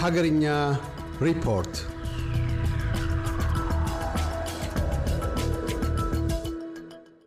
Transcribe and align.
Hagarinya 0.00 0.78
report. 1.20 1.68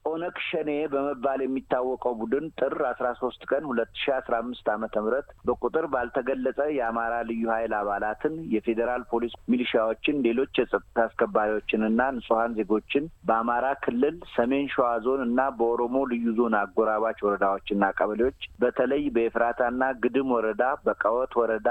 ኦነግ 0.05 0.37
ሸኔ 0.47 0.71
በመባል 0.93 1.39
የሚታወቀው 1.43 2.13
ቡድን 2.19 2.45
ጥር 2.59 2.73
አስራ 2.89 3.07
ሶስት 3.21 3.41
ቀን 3.49 3.63
ሁለት 3.69 3.91
ሺ 4.01 4.11
አስራ 4.15 4.33
አምስት 4.43 4.65
ዓመተ 4.73 5.01
ምህረት 5.05 5.27
በቁጥር 5.47 5.85
ባልተገለጸ 5.93 6.59
የአማራ 6.75 7.13
ልዩ 7.29 7.43
ኃይል 7.53 7.73
አባላትን፣ 7.79 8.35
የፌዴራል 8.53 9.03
ፖሊስ 9.11 9.33
ሚሊሻዎችን፣ 9.53 10.21
ሌሎች 10.27 10.53
የጸጥታ 10.61 11.05
አስከባሪዎችንና 11.07 12.09
ንጹሐን 12.17 12.55
ዜጎችን 12.59 13.07
በአማራ 13.29 13.65
ክልል 13.85 14.17
ሰሜን 14.35 14.67
ሸዋ 14.75 14.89
ዞን 15.05 15.23
እና 15.27 15.49
በኦሮሞ 15.59 16.05
ልዩ 16.13 16.35
ዞን 16.39 16.57
አጎራባች 16.61 17.23
ወረዳዎችና 17.27 17.91
ቀበሌዎች 17.99 18.41
በተለይ 18.63 19.03
በኤፍራታና 19.17 19.91
ግድም 20.05 20.31
ወረዳ፣ 20.37 20.63
በቀወት 20.87 21.33
ወረዳ 21.41 21.67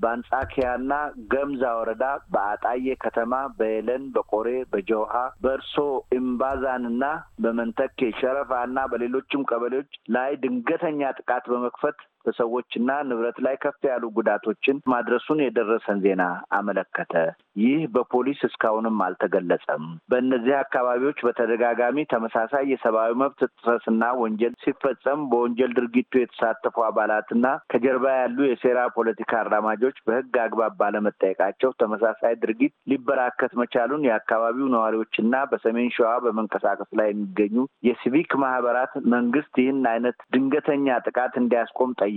በአንጻኪያና 0.00 0.92
ገምዛ 1.32 1.62
ወረዳ 1.78 2.04
በአጣዬ 2.34 2.96
ከተማ 3.04 3.34
በየለን 3.58 4.02
በቆሬ 4.14 4.48
በጀውሃ 4.72 5.14
በእርሶ 5.44 5.76
እምባዛንና 6.18 7.04
በመንተኬ 7.44 8.10
ሸረፋና 8.20 8.78
በሌሎችም 8.92 9.46
ቀበሌዎች 9.50 9.92
ላይ 10.16 10.30
ድንገተኛ 10.42 11.12
ጥቃት 11.20 11.46
በመክፈት 11.52 11.98
በሰዎችና 12.26 12.90
ንብረት 13.08 13.38
ላይ 13.46 13.56
ከፍ 13.62 13.80
ያሉ 13.90 14.04
ጉዳቶችን 14.16 14.80
ማድረሱን 14.92 15.42
የደረሰን 15.44 16.00
ዜና 16.04 16.22
አመለከተ። 16.58 17.12
ይህ 17.58 17.82
በፖሊስ 17.94 18.40
እስካሁንም 18.48 18.96
አልተገለጸም። 19.04 19.84
በእነዚህ 20.10 20.54
አካባቢዎች 20.58 21.18
በተደጋጋሚ 21.26 22.04
ተመሳሳይ 22.10 22.64
የሰብአዊ 22.70 23.12
መብት 23.22 23.40
ጥሰትና 23.52 24.02
ወንጀል 24.20 24.54
ሲፈጸም 24.64 25.20
በወንጀል 25.30 25.72
ድርጊቱ 25.78 26.12
የተሳተፉ 26.20 26.84
አባላትና 26.88 27.44
ከጀርባ 27.72 28.06
ያሉ 28.16 28.38
የሴራ 28.46 28.80
ፖለቲካ 28.96 29.32
አራማጆች 29.42 29.96
በሕግ 30.06 30.36
አግባብ 30.44 30.74
ባለመጠየቃቸው 30.80 31.70
ተመሳሳይ 31.80 32.34
ድርጊት 32.42 32.74
ሊበራከት 32.92 33.52
መቻሉን 33.60 34.06
የአካባቢው 34.06 34.68
ነዋሪዎችና 34.74 35.22
በሰሜን 35.50 35.90
ሸዋ 35.96 36.10
በመንቀሳቀስ 36.26 36.90
ላይ 36.98 37.08
የሚገኙ 37.10 37.56
የሲቪክ 37.88 38.32
ማህበራት 38.42 38.92
መንግስት 39.14 39.54
ይህን 39.62 39.82
አይነት 39.92 40.18
ድንገተኛ 40.34 40.98
ጥቃት 41.06 41.34
እንዲያስቆም 41.40 41.90
ጠይቀዋል። 42.00 42.15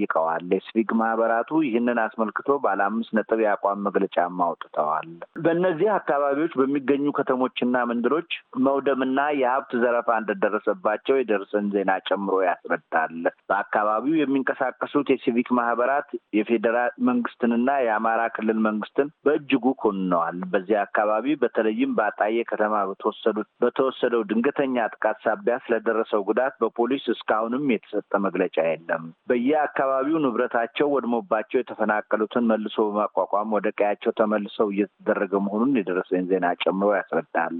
የሲቪክ 0.52 0.90
ማህበራቱ 1.00 1.60
ይህንን 1.66 2.00
አስመልክቶ 2.04 2.58
ባለ 2.64 2.80
አምስት 2.90 3.12
ነጥብ 3.18 3.40
የአቋም 3.44 3.84
መግለጫም 3.88 4.42
አውጥተዋል። 4.46 5.10
በእነዚህ 5.44 5.90
አካባቢዎች 5.96 6.54
በሚገኙ 6.60 7.14
ከተሞችና 7.18 7.84
መንደሮች 7.90 8.32
መውደምና 8.66 9.20
የሀብት 9.40 9.72
ዘረፋ 9.84 10.10
እንደደረሰባቸው 10.22 11.18
የደረሰን 11.20 11.68
ዜና 11.76 11.92
ጨምሮ 12.10 12.36
ያስረዳል። 12.48 13.16
በአካባቢው 13.50 14.16
የሚንቀሳቀሱት 14.20 15.08
የሲቪክ 15.14 15.50
ማህበራት 15.60 16.10
የፌዴራል 16.40 16.78
መንግስትንና 17.10 17.70
የአማራ 17.86 18.22
ክልል 18.36 18.60
መንግስትን 18.68 18.88
በእጅጉ 19.26 19.66
ኮንነዋል። 19.84 20.40
በዚህ 20.52 20.78
አካባቢ 20.84 21.36
በተለይም 21.42 21.96
በአጣዬ 22.00 22.38
ከተማ 22.52 22.76
በተወሰዱት 22.90 23.50
በተወሰደው 23.64 24.22
ድንገተኛ 24.30 24.76
ጥቃት 24.94 25.18
ሳቢያ 25.26 25.56
ስለደረሰው 25.64 26.22
ጉዳት 26.30 26.54
በፖሊስ 26.62 27.06
እስካሁንም 27.14 27.66
የተሰጠ 27.74 28.14
መግለጫ 28.26 28.58
የለም። 28.70 29.04
በየአካባቢው 29.92 30.22
ንብረታቸው 30.24 30.88
ወድሞባቸው 30.94 31.58
የተፈናቀሉትን 31.60 32.48
መልሶ 32.50 32.76
በማቋቋም 32.88 33.54
ወደ 33.56 33.68
ቀያቸው 33.78 34.12
ተመልሰው 34.20 34.68
እየተደረገ 34.74 35.34
መሆኑን 35.46 35.72
የደረሰኝ 35.78 36.24
ዜና 36.32 36.46
ጨምሮ 36.64 36.90
ያስረዳል። 36.98 37.56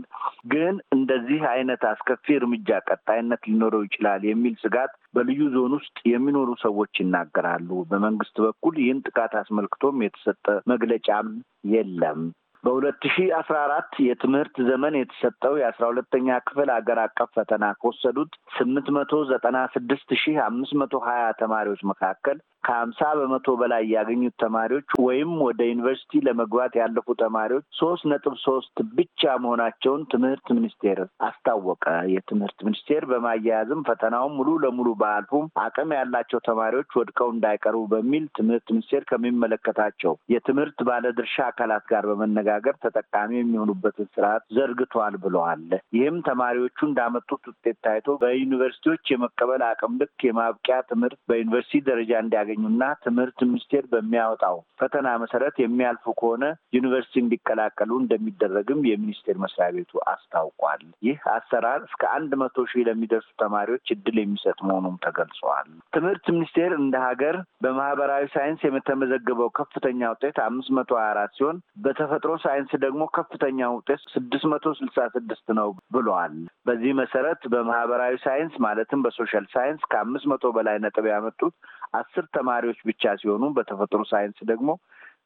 ግን 0.52 0.76
እንደዚህ 0.96 1.42
አይነት 1.54 1.84
አስከፊ 1.92 2.36
እርምጃ 2.38 2.70
ቀጣይነት 2.90 3.42
ሊኖረው 3.50 3.84
ይችላል 3.88 4.24
የሚል 4.30 4.56
ስጋት 4.64 4.94
በልዩ 5.16 5.42
ዞን 5.56 5.74
ውስጥ 5.78 5.98
የሚኖሩ 6.14 6.50
ሰዎች 6.66 7.02
ይናገራሉ። 7.04 7.70
በመንግስት 7.92 8.38
በኩል 8.46 8.76
ይህን 8.84 9.02
ጥቃት 9.08 9.36
አስመልክቶም 9.42 10.04
የተሰጠ 10.06 10.46
መግለጫም 10.74 11.30
የለም። 11.74 12.22
በሁለት 12.64 13.04
ሺ 13.12 13.26
አስራ 13.38 13.58
አራት 13.66 13.92
የትምህርት 14.06 14.56
ዘመን 14.70 14.94
የተሰጠው 14.98 15.54
የአስራ 15.60 15.84
ሁለተኛ 15.92 16.38
ክፍል 16.48 16.70
አገር 16.74 17.00
አቀፍ 17.04 17.30
ፈተና 17.38 17.66
ከወሰዱት 17.80 18.32
ስምንት 18.58 18.88
መቶ 18.96 19.22
ዘጠና 19.30 19.58
ስድስት 19.76 20.10
ሺህ 20.22 20.38
አምስት 20.46 20.74
መቶ 20.82 21.02
ሀያ 21.06 21.24
ተማሪዎች 21.42 21.82
መካከል 21.92 22.38
ከሀምሳ 22.64 23.02
በመቶ 23.18 23.48
በላይ 23.60 23.84
ያገኙት 23.94 24.36
ተማሪዎች 24.44 24.90
ወይም 25.04 25.32
ወደ 25.46 25.60
ዩኒቨርሲቲ 25.70 26.22
ለመግባት 26.26 26.74
ያለፉ 26.80 27.08
ተማሪዎች 27.22 27.66
ሶስት 27.80 28.04
ነጥብ 28.12 28.36
ሶስት 28.44 28.76
ብቻ 28.98 29.32
መሆናቸውን 29.44 30.02
ትምህርት 30.12 30.48
ሚኒስቴር 30.58 31.00
አስታወቀ። 31.28 31.86
የትምህርት 32.14 32.60
ሚኒስቴር 32.68 33.04
በማያያዝም 33.12 33.86
ፈተናውን 33.90 34.36
ሙሉ 34.38 34.50
ለሙሉ 34.64 34.90
በአልፉም 35.02 35.46
አቅም 35.64 35.94
ያላቸው 35.98 36.42
ተማሪዎች 36.50 36.98
ወድቀው 37.00 37.30
እንዳይቀሩ 37.34 37.76
በሚል 37.94 38.26
ትምህርት 38.38 38.68
ሚኒስቴር 38.74 39.04
ከሚመለከታቸው 39.12 40.14
የትምህርት 40.34 40.80
ባለድርሻ 40.90 41.38
አካላት 41.50 41.86
ጋር 41.92 42.06
በመነጋገር 42.12 42.76
ተጠቃሚ 42.86 43.32
የሚሆኑበትን 43.40 44.10
ስርዓት 44.14 44.44
ዘርግቷል 44.58 45.16
ብለዋል። 45.24 45.66
ይህም 45.98 46.18
ተማሪዎቹ 46.30 46.80
እንዳመጡት 46.88 47.44
ውጤት 47.52 47.80
ታይቶ 47.86 48.18
በዩኒቨርሲቲዎች 48.22 49.04
የመቀበል 49.14 49.64
አቅም 49.70 49.98
ልክ 50.02 50.20
የማብቂያ 50.28 50.78
ትምህርት 50.90 51.20
በዩኒቨርሲቲ 51.30 51.84
ደረጃ 51.90 52.12
እንዲያገኙና 52.52 52.84
ትምህርት 53.04 53.40
ሚኒስቴር 53.48 53.84
በሚያወጣው 53.92 54.56
ፈተና 54.80 55.08
መሰረት 55.24 55.56
የሚያልፉ 55.60 56.14
ከሆነ 56.20 56.44
ዩኒቨርሲቲ 56.76 57.16
እንዲቀላቀሉ 57.22 57.92
እንደሚደረግም 58.02 58.82
የሚኒስቴር 58.90 59.38
መስሪያ 59.44 59.68
ቤቱ 59.76 59.92
አስታውቋል። 60.12 60.84
ይህ 61.08 61.20
አሰራር 61.34 61.82
እስከ 61.88 62.04
አንድ 62.16 62.32
መቶ 62.42 62.66
ሺህ 62.72 62.86
ለሚደርሱ 62.90 63.30
ተማሪዎች 63.44 63.92
እድል 63.96 64.18
የሚሰጥ 64.22 64.58
መሆኑም 64.70 64.96
ተገልጿል። 65.06 65.68
ትምህርት 65.96 66.26
ሚኒስቴር 66.36 66.74
እንደ 66.80 66.96
ሀገር 67.06 67.36
በማህበራዊ 67.66 68.26
ሳይንስ 68.36 68.64
የተመዘገበው 68.70 69.50
ከፍተኛ 69.60 70.10
ውጤት 70.14 70.38
አምስት 70.48 70.72
መቶ 70.78 70.92
ሀያ 71.00 71.10
አራት 71.14 71.34
ሲሆን 71.38 71.58
በተፈጥሮ 71.86 72.32
ሳይንስ 72.46 72.72
ደግሞ 72.86 73.04
ከፍተኛ 73.18 73.70
ውጤት 73.76 74.02
ስድስት 74.14 74.46
መቶ 74.54 74.74
ስልሳ 74.80 75.08
ስድስት 75.16 75.48
ነው 75.60 75.70
ብለዋል። 75.96 76.36
በዚህ 76.70 76.94
መሰረት 77.02 77.42
በማህበራዊ 77.54 78.16
ሳይንስ 78.26 78.56
ማለትም 78.66 79.04
በ 79.06 79.16
social 79.16 79.46
science 79.54 79.84
ከአምስት 79.92 80.28
መቶ 80.32 80.46
በላይ 80.58 80.78
ነጥብ 80.84 81.06
ያመጡት 81.12 81.56
አስር 82.00 82.26
ተማሪዎች 82.40 82.80
ብቻ 82.90 83.14
ሲሆኑ 83.22 83.46
በተፈጥሮ 83.58 84.02
ሳይንስ 84.12 84.40
ደግሞ 84.52 84.70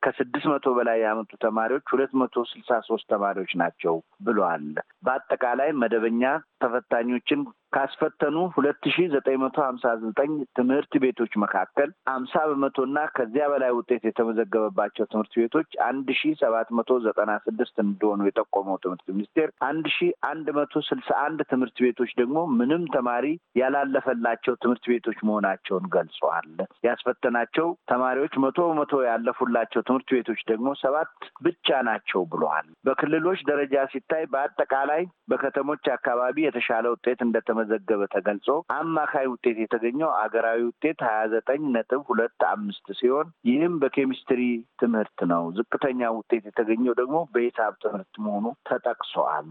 ከስድስት 0.04 0.46
መቶ 0.52 0.68
በላይ 0.78 0.98
ያመጡ 1.04 1.32
ተማሪዎች 1.44 1.86
ሁለት 1.92 2.14
መቶ 2.22 2.36
ስልሳ 2.50 2.80
ሶስት 2.88 3.06
ተማሪዎች 3.14 3.52
ናቸው 3.62 3.96
ብለዋል። 4.26 4.66
በአጠቃላይ 5.06 5.70
መደበኛ 5.82 6.24
ተፈታኞችን 6.64 7.42
ካስፈተኑ 7.74 8.38
ሁለት 8.56 8.84
ሺ 8.94 9.06
ዘጠኝ 9.14 9.38
መቶ 9.44 9.58
ሀምሳ 9.66 9.86
ዘጠኝ 10.02 10.32
ትምህርት 10.58 10.94
ቤቶች 11.04 11.34
መካከል 11.44 11.90
ሀምሳ 12.10 12.34
በመቶና 12.50 12.98
ከዚያ 13.16 13.46
በላይ 13.54 13.72
ውጤት 13.78 14.04
የተመዘገበባቸው 14.08 15.06
ትምህርት 15.12 15.34
ቤቶች 15.42 15.70
አንድ 15.88 16.10
ሺ 16.20 16.34
ሰባት 16.42 16.70
መቶ 16.78 17.00
ዘጠና 17.06 17.32
ስድስት 17.46 17.76
እንደሆኑ 17.86 18.22
የጠቆመው 18.28 18.78
ትምህርት 18.84 19.06
ሚኒስቴር 19.12 19.50
አንድ 19.70 19.88
ሺ 19.96 20.00
አንድ 20.30 20.50
መቶ 20.58 20.84
ስልሳ 20.90 21.10
አንድ 21.26 21.42
ትምህርት 21.52 21.78
ቤቶች 21.86 22.12
ደግሞ 22.22 22.38
ምንም 22.60 22.84
ተማሪ 22.96 23.26
ያላለፈላቸው 23.62 24.56
ትምህርት 24.64 24.86
ቤቶች 24.92 25.18
መሆናቸውን 25.24 25.88
ገልጸዋል። 25.96 26.50
ያስፈተናቸው 26.88 27.68
ተማሪዎች 27.88 28.34
መቶ 28.46 28.60
በመቶ 28.70 28.94
ያለፉላቸው 29.08 29.82
ትምህርት 29.82 30.10
ቤቶች 30.16 30.42
ደግሞ 30.52 30.70
ሰባት 30.84 31.12
ብቻ 31.44 31.82
ናቸው 31.84 32.22
ብለዋል። 32.32 32.68
በክልሎች 32.88 33.40
ደረጃ 33.50 33.86
ሲታይ 33.94 34.24
በአጠቃላይ 34.34 35.02
በከተሞች 35.32 35.86
አካባቢ 35.96 36.38
የተሻለ 36.44 36.86
ውጤት 36.94 37.20
እንደተመዘገበ 37.66 38.02
ተገልጾ 38.14 38.48
አማካይ 38.76 39.28
ውጤት 39.32 39.58
የተገኘው 39.62 40.10
አገራዊ 40.22 40.60
ውጤት 40.70 41.00
ሀያ 41.08 41.22
ዘጠኝ 41.34 41.62
ነጥብ 41.76 42.02
ሁለት 42.10 42.42
አምስት 42.50 42.86
ሲሆን 43.00 43.28
ይህም 43.50 43.76
በኬሚስትሪ 43.84 44.42
ትምህርት 44.82 45.20
ነው። 45.32 45.44
ዝቅተኛ 45.58 46.12
ውጤት 46.18 46.44
የተገኘው 46.50 46.96
ደግሞ 47.02 47.18
በሂሳብ 47.34 47.74
ትምህርት 47.84 48.14
መሆኑ 48.26 48.46
ተጠቅሷል። 48.70 49.50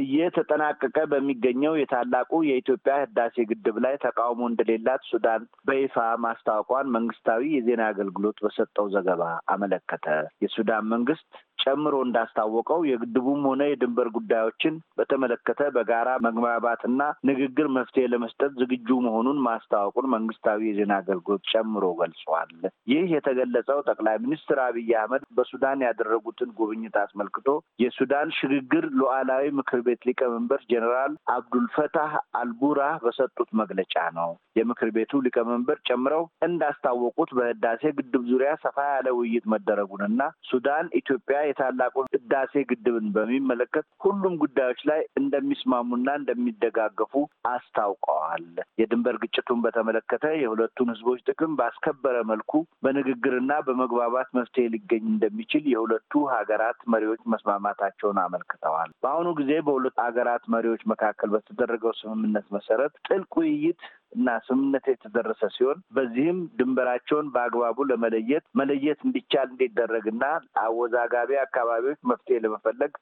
እየተጠናቀቀ 0.00 0.96
በሚገኘው 1.10 1.74
የታላቁ 1.76 2.30
የኢትዮጵያ 2.46 2.94
ህዳሴ 3.02 3.44
ግድብ 3.50 3.76
ላይ 3.84 3.94
ተቃውሞ 4.02 4.40
እንደሌላት 4.48 5.02
ሱዳን 5.08 5.42
በይፋ 5.68 5.94
ማስታወቋን 6.24 6.92
መንግስታዊ 6.96 7.42
የዜና 7.54 7.82
አገልግሎት 7.92 8.38
በሰጠው 8.44 8.86
ዘገባ 8.94 9.22
አመለከተ። 9.54 10.06
የሱዳን 10.44 10.90
መንግስት 10.92 11.30
ጨምሮ 11.58 11.94
እንዳስታወቀው 12.04 12.80
የግድቡም 12.88 13.42
ሆነ 13.48 13.62
የድንበር 13.68 14.08
ጉዳዮችን 14.16 14.74
በተመለከተ 14.98 15.60
በጋራ 15.76 16.08
መግባባትና 16.26 17.00
ንግግር 17.28 17.66
መፍትሄ 17.76 18.04
ለመስጠት 18.12 18.52
ዝግጁ 18.60 18.88
መሆኑን 19.06 19.38
ማስታወቁን 19.46 20.10
መንግስታዊ 20.14 20.60
የዜና 20.68 20.92
አገልግሎት 21.02 21.42
ጨምሮ 21.52 21.84
ገልጿል። 22.00 22.52
ይህ 22.92 23.04
የተገለጸው 23.14 23.80
ጠቅላይ 23.88 24.16
ሚኒስትር 24.24 24.60
አብይ 24.64 24.90
አህመድ 25.00 25.24
በሱዳን 25.38 25.84
ያደረጉትን 25.86 26.52
ጉብኝት 26.58 26.96
አስመልክቶ 27.02 27.46
የሱዳን 27.82 28.28
ሽግግር 28.38 28.86
ሉዓላዊ 28.98 29.44
ምክር 29.58 29.80
ቤት 29.86 30.02
ሊቀመንበር 30.08 30.60
ጀኔራል 30.70 31.12
አብዱልፈታህ 31.36 32.12
አልቡራህ 32.40 32.96
በሰጡት 33.04 33.50
መግለጫ 33.60 33.94
ነው። 34.18 34.30
የምክር 34.58 34.88
ቤቱ 34.94 35.20
ሊቀመንበር 35.24 35.78
ጨምረው 35.88 36.22
እንዳስታወቁት 36.48 37.30
በህዳሴ 37.38 37.82
ግድብ 37.98 38.22
ዙሪያ 38.30 38.50
ሰፋ 38.62 38.76
ያለ 38.90 39.08
ውይይት 39.18 39.44
መደረጉንና 39.52 40.20
ሱዳን 40.48 40.86
ኢትዮጵያ 41.00 41.38
የታላቁ 41.48 41.94
ህዳሴ 42.10 42.62
ግድብን 42.70 43.06
በሚመለከት 43.14 43.86
ሁሉም 44.04 44.34
ጉዳዮች 44.42 44.80
ላይ 44.90 45.00
እንደሚስማሙና 45.20 46.08
እንደሚደጋገፉ 46.20 47.12
አስታውቀዋል። 47.52 48.46
የድንበር 48.80 49.16
ግጭቱን 49.22 49.62
በተመለከተ 49.64 50.24
የሁለቱን 50.42 50.92
ህዝቦች 50.92 51.20
ጥቅም 51.28 51.52
ባስከበረ 51.58 52.16
መልኩ 52.30 52.52
በንግግርና 52.84 53.52
በመግባባት 53.68 54.28
መፍትሄ 54.38 54.66
ሊገኝ 54.74 55.04
እንደሚችል 55.12 55.64
የሁለቱ 55.72 56.22
ሀገራት 56.34 56.80
መሪዎች 56.94 57.22
መስማማታቸውን 57.32 58.20
አመልክተዋል። 58.24 58.90
በአሁኑ 59.04 59.28
ጊዜ 59.40 59.52
በሁለቱ 59.66 59.96
ሀገራት 60.06 60.44
መሪዎች 60.54 60.82
መካከል 60.92 61.30
በተደረገው 61.34 61.94
ስምምነት 62.00 62.46
መሰረት 62.56 62.92
ጥልቅ 63.08 63.32
ውይይት 63.40 63.80
እና 64.12 64.36
ስምምነት 64.46 64.86
የተደረሰ 64.90 65.42
ሲሆን 65.56 65.78
በዚህም 65.96 66.38
ድንበራቸውን 66.58 67.26
በአግባቡ 67.34 67.86
ለመለየት 67.90 68.44
መለየት 68.60 69.00
እንዲቻል 69.06 69.48
እንዲደረግና 69.52 70.24
አወዛጋቢ 70.62 71.30
አካባቢዎች 71.42 72.00
መፍትሄ 72.10 72.38
ለመፈለግ 72.44 72.92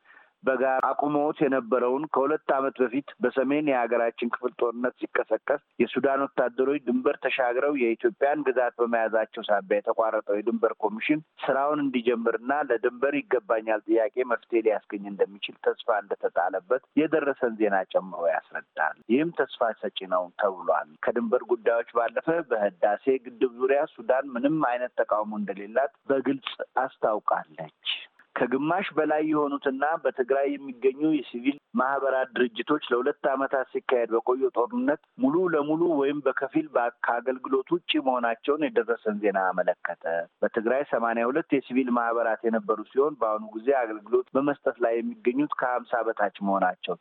በጋራ 0.46 0.82
አቁመውት 0.90 1.38
የነበረውን 1.42 2.04
ከሁለት 2.14 2.50
ዓመት 2.56 2.76
በፊት 2.82 3.08
በሰሜን 3.22 3.70
የሀገራችን 3.70 4.32
ክፍል 4.34 4.52
ጦርነት 4.60 4.94
ሲቀሰቀስ 5.00 5.62
የሱዳን 5.82 6.24
ወታደሮች 6.26 6.80
ድንበር 6.86 7.16
ተሻግረው 7.24 7.74
የኢትዮጵያን 7.82 8.44
ግዛት 8.48 8.74
በመያዛቸው 8.80 9.44
ሳቢያ 9.48 9.78
የተቋረጠው 9.80 10.38
የድንበር 10.38 10.74
ኮሚሽን 10.84 11.20
ስራውን 11.44 11.82
እንዲጀምርና 11.84 12.52
ለድንበር 12.70 13.16
ይገባኛል 13.20 13.82
ጥያቄ 13.88 14.14
መፍትሄ 14.32 14.62
ሊያስገኝ 14.66 15.04
እንደሚችል 15.10 15.56
ተስፋ 15.66 15.98
እንደተጣለበት 16.02 16.82
የደረሰን 17.00 17.56
ዜና 17.60 17.76
ጨምሮ 17.92 18.22
ያስረዳል። 18.32 18.96
ይህም 19.12 19.30
ተስፋ 19.38 19.70
ሰጪ 19.80 19.98
ነው 20.12 20.24
ተብሏል። 20.40 20.90
ከድንበር 21.06 21.42
ጉዳዮች 21.52 21.90
ባለፈ 21.96 22.28
በህዳሴ 22.50 23.04
ግድብ 23.26 23.54
ዙሪያ 23.60 23.80
ሱዳን 23.94 24.26
ምንም 24.34 24.58
አይነት 24.70 24.92
ተቃውሞ 25.00 25.32
እንደሌላት 25.40 25.94
በግልጽ 26.10 26.50
አስታውቃለች። 26.82 27.88
ከግማሽ 28.36 28.86
በላይ 28.96 29.22
የሆኑትና 29.28 29.84
በትግራይ 30.02 30.46
የሚገኙ 30.50 31.00
የሲቪል 31.14 31.56
ማህበራት 31.80 32.28
ድርጅቶች 32.36 32.84
ለሁለት 32.90 33.24
ዓመታት 33.32 33.66
ሲካሄድ 33.72 34.10
በቆየው 34.14 34.50
ጦርነት 34.56 35.00
ሙሉ 35.22 35.36
ለሙሉ 35.54 35.82
ወይም 36.00 36.18
በከፊል 36.26 36.66
ከአገልግሎት 37.06 37.68
ውጭ 37.74 37.92
መሆናቸውን 38.06 38.66
የደረሰን 38.66 39.20
ዜና 39.22 39.38
አመለከተ። 39.50 40.04
በትግራይ 40.42 40.82
ሰማንያ 40.92 41.28
ሁለት 41.30 41.50
የሲቪል 41.56 41.90
ማህበራት 41.98 42.42
የነበሩ 42.46 42.78
ሲሆን 42.90 43.16
በአሁኑ 43.20 43.46
ጊዜ 43.56 43.70
አገልግሎት 43.82 44.28
በመስጠት 44.36 44.78
ላይ 44.86 44.94
የሚገኙት 44.96 45.54
ከሀምሳ 45.60 46.02
በታች 46.08 46.38
መሆናቸው 46.46 46.96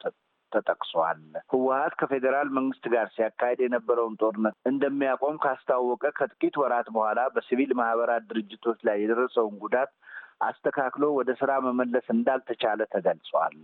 ተጠቅሷል። 0.52 1.22
ህወሀት 1.54 1.94
ከፌዴራል 2.00 2.50
መንግስት 2.58 2.86
ጋር 2.94 3.08
ሲያካሄድ 3.16 3.60
የነበረውን 3.64 4.18
ጦርነት 4.22 4.56
እንደሚያቆም 4.72 5.38
ካስታወቀ 5.44 6.04
ከጥቂት 6.20 6.56
ወራት 6.62 6.88
በኋላ 6.96 7.22
በሲቪል 7.36 7.72
ማህበራት 7.80 8.24
ድርጅቶች 8.30 8.80
ላይ 8.88 8.98
የደረሰውን 9.02 9.56
ጉዳት 9.64 9.92
አስተካክሎ 10.42 11.04
ወደ 11.18 11.30
ስራ 11.40 11.52
መመለስ 11.66 12.08
እንዳልተቻለ 12.16 12.82
ተገልጿል። 12.94 13.58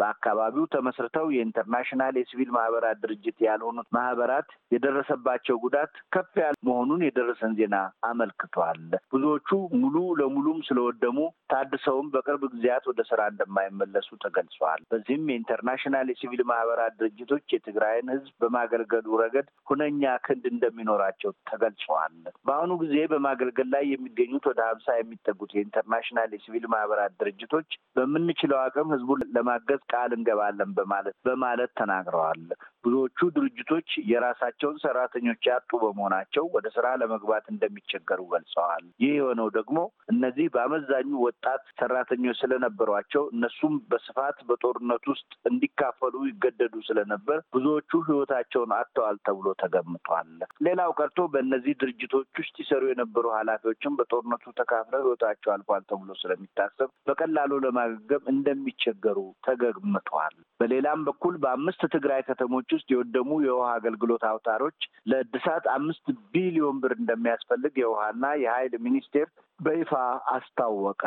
በአካባቢው 0.00 0.64
ተመስርተው 0.74 1.26
የኢንተርናሽናል 1.34 2.14
የሲቪል 2.20 2.50
ማህበራት 2.56 3.00
ድርጅት 3.04 3.38
ያልሆኑት 3.46 3.88
ማህበራት 3.96 4.48
የደረሰባቸው 4.74 5.56
ጉዳት 5.64 5.94
ከፍ 6.14 6.32
ያለ 6.42 6.54
መሆኑን 6.68 7.04
የደረሰን 7.06 7.54
ዜና 7.58 7.76
አመልክቷል። 8.10 8.82
ብዙዎቹ 9.14 9.48
ሙሉ 9.80 9.96
ለሙሉም 10.20 10.58
ስለወደሙ 10.68 11.18
ታድሰውም 11.52 12.10
በቅርብ 12.14 12.42
ጊዜያት 12.54 12.84
ወደ 12.90 13.00
ስራ 13.10 13.20
እንደማይመለሱ 13.32 14.08
ተገልጿል። 14.24 14.48
በዚህም 14.92 15.28
የኢንተርናሽናል 15.30 16.08
የሲቪል 16.12 16.42
ማህበራት 16.50 16.94
ድርጅቶች 17.00 17.46
የትግራይን 17.54 18.12
ህዝብ 18.14 18.32
በማገልገሉ 18.42 18.88
ረገድ 19.22 19.48
ሁነኛ 19.70 20.12
ክንድ 20.26 20.44
እንደሚኖራቸው 20.52 21.32
ተገልጸዋል። 21.50 22.14
በአሁኑ 22.46 22.72
ጊዜ 22.82 22.96
በማገልገል 23.12 23.68
ላይ 23.74 23.84
የሚገኙት 23.90 24.44
ወደ 24.50 24.60
ሀምሳ 24.68 24.88
የሚጠጉት 24.98 25.52
የኢንተርናሽናል 25.54 26.30
የሲቪል 26.34 26.66
ማህበራት 26.72 27.12
ድርጅቶች 27.20 27.68
በምንችለው 27.96 28.58
አቅም 28.64 28.92
ህዝቡን 28.94 29.22
ለማገዝ 29.36 29.82
ቃል 29.90 30.10
እንገባለን 30.16 30.70
በማለት 30.76 31.16
በማለት 31.26 31.70
ተናግረዋል። 31.80 32.42
ብዙዎቹ 32.84 33.28
ድርጅቶች 33.36 33.88
የራሳቸውን 34.10 34.76
ሰራተኞች 34.84 35.42
ያጡ 35.50 35.70
በመሆናቸው 35.82 36.44
ወደ 36.54 36.66
ስራ 36.74 36.86
ለመግባት 37.00 37.44
እንደሚቸገሩ 37.52 38.20
ገልጸዋል። 38.32 38.84
ይህ 39.02 39.12
የሆነው 39.16 39.48
ደግሞ 39.56 39.78
እነዚህ 40.12 40.46
በአመዛኙ 40.54 41.10
ወጣት 41.24 41.64
ሰራተኞች 41.80 42.38
ስለነበሯቸው 42.42 43.24
እነሱም 43.34 43.74
በስፋት 43.90 44.38
በጦርነት 44.50 45.04
ውስጥ 45.12 45.30
እንዲካፈሉ 45.50 46.14
ይገደዱ 46.30 46.74
ስለነበር 46.88 47.38
ብዙዎቹ 47.54 48.00
ህይወታቸውን 48.08 48.72
አጥተዋል 48.78 49.18
ተብሎ 49.26 49.46
ተገምቷል። 49.62 50.32
ሌላው 50.66 50.90
ቀርቶ 51.00 51.20
በእነዚህ 51.32 51.74
ድርጅቶች 51.80 52.08
ውስጥ 52.40 52.56
ይሰሩ 52.62 52.82
የነበሩ 52.90 53.26
ኃላፊዎችም 53.38 53.96
በጦርነቱ 54.00 54.54
ተካፍለው 54.60 55.02
ህይወታቸው 55.04 55.52
አልፏል 55.54 55.84
ተብሎ 55.90 56.10
ስለሚታሰብ 56.20 56.90
በቀላሉ 57.08 57.52
ለማገገም 57.64 58.24
እንደሚቸገሩ 58.34 59.18
ተገምቷል። 59.48 60.36
በሌላም 60.60 61.00
በኩል 61.06 61.34
በአምስት 61.42 61.82
ትግራይ 61.94 62.20
ከተሞች 62.26 62.69
ውስጥ 62.72 62.88
የወደሙ 62.92 63.30
የውሃ 63.44 63.68
አገልግሎት 63.76 64.24
አውታሮች 64.30 64.78
ለእድሳት 65.10 65.64
አምስት 65.74 66.04
ቢሊዮን 66.34 66.76
ብር 66.82 66.92
እንደሚያስፈልግ 66.98 67.74
የውሃና 67.82 68.24
የኃይል 68.42 68.74
ሚኒስቴር 68.86 69.28
በይፋ 69.60 69.92
አስታወቀ። 70.34 71.02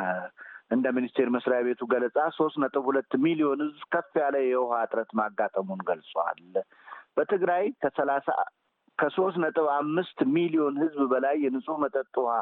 እንደ 0.73 0.87
ሚኒስቴር 0.97 1.27
መስሪያ 1.35 1.59
ቤቱ 1.67 1.81
ገለጻ 1.91 2.19
ሶስት 2.37 2.57
ነጥብ 2.63 2.83
ሁለት 2.89 3.13
ሚሊዮን 3.25 3.59
ህዝብ 3.65 3.81
ከፍ 3.93 4.13
ያለ 4.21 4.35
የውሃ 4.45 4.75
እጥረት 4.85 5.11
ማጋጠሙን 5.19 5.81
ገልጿል። 5.89 6.41
በትግራይ 7.17 7.65
ከሰላሳ 7.83 8.27
ከሶስት 8.99 9.37
ነጥብ 9.43 9.67
አምስት 9.75 10.19
ሚሊዮን 10.35 10.75
ህዝብ 10.83 11.01
በላይ 11.11 11.35
የንጹህ 11.43 11.77
መጠጥ 11.83 12.13
ውሃ 12.23 12.35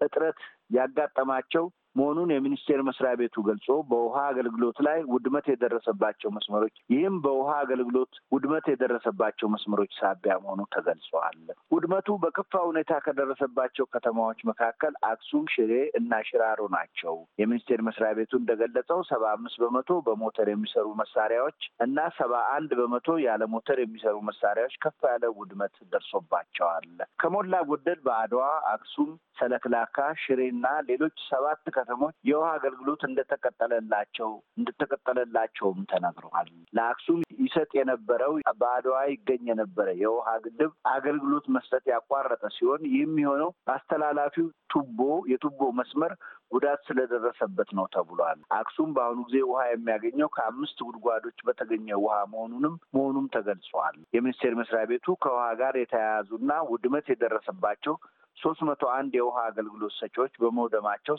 እጥረት 0.00 0.40
ያጋጠማቸው 0.76 1.64
መሆኑን 1.96 2.30
የሚኒስቴር 2.32 2.80
መስሪያ 2.88 3.12
ቤቱ 3.20 3.44
ገልጾ 3.48 3.66
በውሃ 3.90 4.16
አገልግሎት 4.30 4.78
ላይ 4.86 4.98
ውድመት 5.12 5.46
የደረሰባቸው 5.50 6.30
መስመሮች 6.36 6.74
ይህም 6.94 7.16
በውሃ 7.24 7.50
አገልግሎት 7.64 8.12
ውድመት 8.36 8.66
የደረሰባቸው 8.72 9.48
መስመሮች 9.54 9.92
ሳቢያ 10.00 10.34
መሆኑ 10.42 10.60
ተገልጸዋል። 10.74 11.38
ውድመቱ 11.76 12.16
በከፋ 12.22 12.54
ሁኔታ 12.68 12.92
ከደረሰባቸው 13.06 13.86
ከተማዎች 13.94 14.40
መካከል 14.50 14.94
አክሱም፣ 15.10 15.46
ሽሬ 15.54 15.72
እና 15.98 16.20
ሽራሮ 16.28 16.60
ናቸው። 16.76 17.14
የሚኒስቴር 17.40 17.80
መስሪያ 17.88 18.10
ቤቱ 18.18 18.32
እንደገለጸው 18.40 19.00
ሰባ 19.10 19.24
አምስት 19.36 19.58
በመቶ 19.62 19.98
በሞተር 20.06 20.48
የሚሰሩ 20.52 20.86
መሳሪያዎች 21.00 21.58
እና 21.86 21.98
ሰባ 22.18 22.34
አንድ 22.56 22.70
በመቶ 22.80 23.18
ያለ 23.26 23.42
ሞተር 23.54 23.78
የሚሰሩ 23.82 24.16
መሳሪያዎች 24.28 24.76
ከፍ 24.84 25.00
ያለ 25.10 25.24
ውድመት 25.38 25.74
ደርሶባቸዋል። 25.92 26.88
ከሞላ 27.22 27.54
ጎደል 27.70 28.00
በአድዋ፣ 28.06 28.44
አክሱም፣ 28.72 29.10
ሰለክላካ፣ 29.38 29.96
ሽሬና 30.20 30.66
ሌሎች 30.88 31.16
ሰባት 31.28 31.62
ከተሞች 31.86 32.14
የውሃ 32.28 32.46
አገልግሎት 32.56 33.02
እንደተቀጠለላቸው 33.08 34.30
እንደተቀጠለላቸውም 34.58 35.80
ተነግረዋል። 35.90 36.48
ለአክሱም 36.72 37.18
ይሰጥ 37.44 37.70
የነበረው 37.78 38.32
በአድዋ 38.60 38.96
ይገኝ 39.10 39.42
የነበረ 39.50 39.88
የውሃ 40.00 40.28
ግድብ 40.44 40.72
አገልግሎት 40.92 41.46
መስጠት 41.56 41.84
ያቋረጠ 41.92 42.42
ሲሆን 42.56 42.82
ይህም 42.90 43.14
የሆነው 43.22 43.50
አስተላላፊው 43.76 44.48
ቱቦ 44.72 44.98
የቱቦ 45.32 45.60
መስመር 45.78 46.14
ጉዳት 46.52 46.80
ስለደረሰበት 46.88 47.70
ነው 47.76 47.86
ተብሏል። 47.94 48.40
አክሱም 48.56 48.90
በአሁኑ 48.96 49.20
ጊዜ 49.28 49.38
ውሃ 49.48 49.62
የሚያገኘው 49.68 50.28
ከአምስት 50.36 50.78
ጉድጓዶች 50.86 51.38
በተገኘ 51.46 51.88
ውሃ 52.02 52.16
መሆኑንም 52.32 52.74
መሆኑም 52.96 53.26
ተገልጿል። 53.34 53.96
የሚኒስቴር 54.16 54.54
መስሪያ 54.60 54.84
ቤቱ 54.92 55.16
ከውሃ 55.24 55.46
ጋር 55.60 55.76
የተያያዙና 55.80 56.52
ውድመት 56.70 57.08
የደረሰባቸው 57.12 57.96
ሶስት 58.38 58.60
መቶ 58.68 58.82
አንድ 58.94 59.12
የውሃ 59.16 59.36
አገልግሎት 59.48 59.92
ሰጪዎች 59.98 60.32
በመውደማቸው 60.40 61.16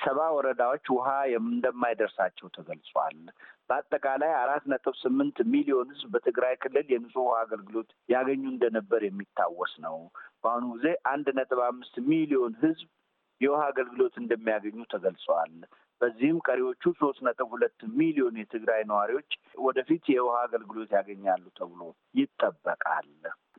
ሰባ 0.00 0.20
ወረዳዎች 0.36 0.84
ውሃ 0.94 1.08
እንደማይደርሳቸው 1.40 2.48
ተገልጿል። 2.56 3.16
በአጠቃላይ 3.68 4.32
አራት 4.40 4.64
ነጥብ 4.72 4.94
ስምንት 5.02 5.38
ሚሊዮን 5.52 5.88
ሕዝብ 5.92 6.10
በትግራይ 6.14 6.54
ክልል 6.62 6.86
የንጹህ 6.92 7.22
ውሃ 7.24 7.38
አገልግሎት 7.44 7.90
ያገኙ 8.08 8.44
እንደነበር 8.50 9.02
የሚታወስ 9.06 9.74
ነው። 9.86 9.96
በአሁኑ 10.42 10.66
ጊዜ 10.76 10.86
አንድ 11.12 11.28
ነጥብ 11.38 11.60
አምስት 11.66 11.96
ሚሊዮን 12.10 12.54
ሕዝብ 12.62 12.88
የውሃ 13.40 13.62
አገልግሎት 13.70 14.14
እንደሚያገኙ 14.20 14.78
ተገልጸዋል። 14.92 15.52
በዚህም 16.00 16.38
ቀሪዎቹ 16.46 16.92
ሶስት 17.00 17.20
ነጥብ 17.26 17.48
ሁለት 17.54 17.78
ሚሊዮን 17.98 18.36
የትግራይ 18.40 18.82
ነዋሪዎች 18.90 19.30
ወደፊት 19.60 20.04
የውሃ 20.12 20.36
አገልግሎት 20.46 20.90
ያገኛሉ 20.96 21.44
ተብሎ 21.58 21.80
ይጠበቃል። 22.14 23.08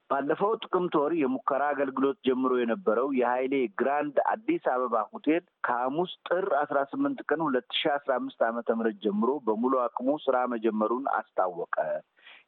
ባለፈው 0.10 0.52
ጥቅምት 0.62 0.94
ወር 1.00 1.14
የሙከራ 1.18 1.64
አገልግሎት 1.74 2.18
ጀምሮ 2.28 2.54
የነበረው 2.60 3.08
የሀይሌ 3.18 3.52
ግራንድ 3.80 4.16
አዲስ 4.32 4.64
አበባ 4.74 5.02
ሆቴል 5.10 5.44
ከሐሙስ 5.68 6.12
ጥር 6.28 6.46
አስራ 6.62 6.80
ስምንት 6.92 7.20
ቀን 7.28 7.42
ሁለት 7.48 7.68
ሺ 7.80 7.92
አስራ 7.96 8.12
አምስት 8.20 8.40
ዓመተ 8.48 8.78
ምህረት 8.80 8.98
ጀምሮ 9.04 9.32
በሙሉ 9.48 9.74
አቅሙ 9.84 10.16
ስራ 10.26 10.38
መጀመሩን 10.54 11.06
አስታወቀ። 11.18 11.76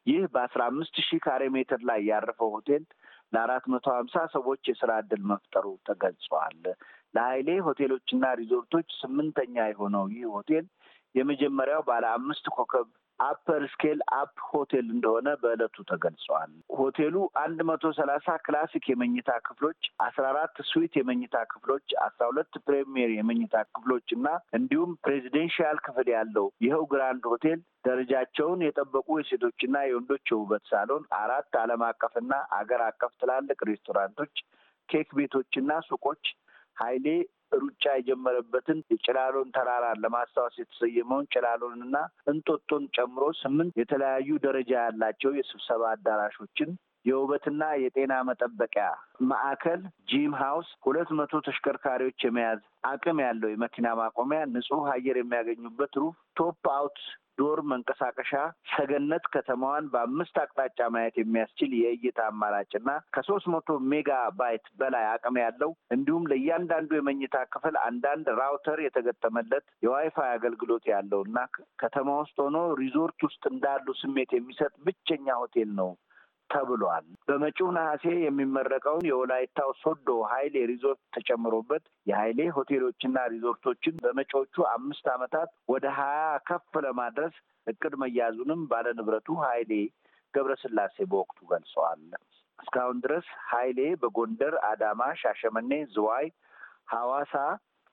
ይህ 0.06 0.22
በአስራ 0.34 0.62
አምስት 0.70 0.96
ሺህ 1.06 1.20
ካሬ 1.26 1.42
ሜትር 1.56 1.80
ላይ 1.90 2.00
ያረፈው 2.10 2.50
ሆቴል 2.56 2.84
ለአራት 3.32 3.66
መቶ 3.72 3.86
ሀምሳ 3.98 4.24
ሰዎች 4.34 4.62
የስራ 4.70 4.92
ዕድል 5.02 5.22
መፍጠሩ 5.30 5.66
ተገልጿል። 5.88 6.58
ለሀይሌ 7.14 7.48
ሆቴሎችና 7.66 8.24
ሪዞርቶች 8.40 8.88
ስምንተኛ 9.00 9.56
የሆነው 9.70 10.04
ይህ 10.14 10.26
ሆቴል 10.36 10.66
የመጀመሪያው 11.14 11.82
ባለ 11.88 12.04
አምስት 12.16 12.46
ኮከብ 12.56 12.88
upper 13.20 13.62
scale 13.72 13.98
up 14.16 14.36
ሆቴል 14.48 14.86
እንደሆነ 14.94 15.28
በዕለቱ 15.42 15.84
ተገልጸዋል። 15.90 16.50
ሆቴሉ 16.78 17.14
አንድ 17.42 17.58
መቶ 17.68 17.92
ሰላሳ 17.98 18.36
classic 18.46 18.84
የመኝታ 18.90 19.30
ክፍሎች፣ 19.46 19.80
አስራ 20.06 20.24
አራት 20.30 20.56
suite 20.70 20.94
የመኝታ 20.98 21.44
ክፍሎች፣ 21.52 21.86
አስራ 22.06 22.22
ሁለት 22.30 22.52
ፕሬሚየር 22.66 23.12
የመኝታ 23.14 23.64
ክፍሎች 23.70 24.06
እና 24.16 24.26
እንዲሁም 24.58 24.92
presidential 25.04 25.78
ክፍል 25.86 26.08
ያለው 26.16 26.48
ይኸው 26.66 26.84
ግራንድ 26.92 27.26
ሆቴል 27.32 27.60
ደረጃቸውን 27.86 28.60
የጠበቁ 28.64 29.08
የሴቶችና 29.20 29.76
የወንዶች 29.84 30.26
የውበት 30.32 30.64
ሳሎን፣ 30.70 31.04
አራት 31.20 31.54
ዓለም 31.62 31.84
አቀፍና 31.88 32.32
አገር 32.58 32.82
አቀፍ 32.88 33.14
ትላልቅ 33.22 33.60
ሬስቶራንቶች፣ 33.70 34.34
ኬክ 34.88 35.10
ቤቶችና 35.18 35.72
ሱቆች 35.86 36.24
ኃይሌ 36.76 37.06
ሩጫ 37.58 37.84
የጀመረበትን 37.96 38.78
የጭላሎን 38.92 39.48
ተራራን 39.56 40.00
ለማስታወስ 40.04 40.54
የተሰየመውን 40.60 41.26
ጭላሎንና 41.34 41.96
እንጦጦን 42.32 42.84
ጨምሮ 42.96 43.24
ስምንት 43.40 43.74
የተለያዩ 43.80 44.38
ደረጃ 44.46 44.72
ያላቸው 44.82 45.32
የስብሰባ 45.38 45.82
አዳራሾችን 45.92 46.70
የውበትና 47.04 47.62
የጤና 47.82 48.14
መጠበቂያ 48.26 48.84
ማዕከል፣ 49.30 49.80
gym 50.10 50.34
house፣ 50.40 50.68
ሁለት 50.84 51.08
መቶ 51.18 51.40
ተሽከርካሪዎች 51.46 52.20
የመያዝ 52.26 52.60
አቅም 52.90 53.18
ያለው 53.24 53.50
የመኪና 53.52 53.88
ማቆሚያ፣ 54.00 54.40
ንጹህ 54.52 54.86
አየር 54.92 55.18
የሚያገኙበት 55.20 55.94
roof 56.02 56.16
top 56.38 56.68
outdoor 56.76 57.58
መንቀሳቀሻ 57.70 58.32
ሰገነት 58.72 59.24
ከተማዋን 59.34 59.86
በአምስት 59.92 60.36
አቅጣጫ 60.42 60.88
ማየት 60.94 61.16
የሚያስችል 61.20 61.72
የእይታ 61.78 62.20
አማራጭና 62.30 62.90
ከሶስት 63.14 63.46
መቶ 63.54 63.78
ሜጋ 63.92 64.10
ባይት 64.38 64.66
በላይ 64.80 65.06
አቅም 65.12 65.38
ያለው 65.42 65.72
እንዲሁም 65.96 66.28
ለእያንዳንዱ 66.32 66.90
የመኝታ 66.96 67.36
ክፍል 67.54 67.76
አንዳንድ 67.86 68.28
router 68.40 68.80
የተገጠመለት 68.86 69.66
የዋይፋይ 69.86 70.30
አገልግሎት 70.36 70.86
ያለው 70.94 71.22
እና 71.28 71.38
ከተማ 71.82 72.08
ውስጥ 72.22 72.38
ሆኖ 72.44 72.58
ሪዞርት 72.82 73.20
ውስጥ 73.28 73.44
እንዳሉ 73.52 73.86
ስሜት 74.02 74.32
የሚሰጥ 74.34 74.72
ብቸኛ 74.86 75.28
ሆቴል 75.42 75.70
ነው 75.74 75.90
ተብሏል። 76.52 77.06
በመጪው 77.28 77.68
ነሐሴ 77.76 78.04
የሚመረቀውን 78.22 79.06
የወላይታው 79.08 79.70
ሶዶ 79.82 80.08
ሀይሌ 80.30 80.54
ሪዞርት 80.70 81.00
ተጨምሮበት 81.16 81.84
የሀይሌ 82.06 82.40
ሆቴሎችና 82.56 83.16
ሪዞርቶችን 83.32 83.96
በመጪዎቹ 84.04 84.64
አምስት 84.72 85.06
ዓመታት 85.14 85.50
ወደ 85.72 85.86
ሀያ 85.98 86.20
ከፍ 86.48 86.76
ለማድረስ 86.86 87.36
እቅድ 87.66 87.94
መያዙንም 88.02 88.62
ባለንብረቱ 88.70 89.38
ሀይሌ 89.44 89.72
ገብረስላሴ 90.34 90.96
በወቅቱ 91.10 91.40
ገልጸዋል። 91.50 92.02
እስካሁን 92.58 92.98
ድረስ 93.04 93.26
ሀይሌ 93.50 93.80
በጎንደር፣ 94.02 94.54
አዳማ፣ 94.68 95.02
ሻሸመኔ፣ 95.22 95.72
ዝዋይ፣ 95.94 96.26
ሐዋሳ 96.92 97.34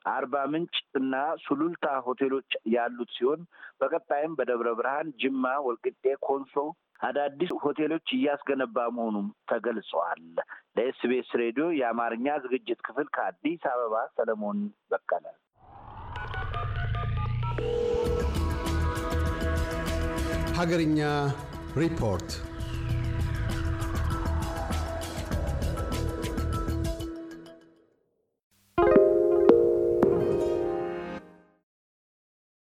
አርባ 0.06 0.36
ምንጭ 0.52 0.76
እና 1.00 1.16
ሱሉልታ 1.44 1.86
ሆቴሎች 2.06 2.52
ያሉት 2.74 3.10
ሲሆን 3.16 3.42
በቀጣይም 3.82 4.36
በደብረ 4.38 4.70
ብርሃን፣ 4.80 5.08
ጅማ፣ 5.22 5.46
ወልቂጤ፣ 5.66 6.04
ኮንሶ 6.28 6.56
አዳዲስ 7.00 7.52
ሆቴሎች 7.64 8.08
እያስገነባ 8.16 8.78
መሆኑም 8.96 9.28
ተገልጸዋል። 9.50 10.24
ለኤስቢኤስ 10.78 11.30
ሬዲዮ 11.42 11.66
የአማርኛ 11.78 12.28
ዝግጅት 12.44 12.80
ክፍል 12.88 13.08
ከአዲስ 13.16 13.64
አበባ 13.72 13.96
ሰለሞን 14.18 14.60
በቀለ። 14.92 15.26
ሀገርኛ 20.60 21.00
ሪፖርት 21.78 22.30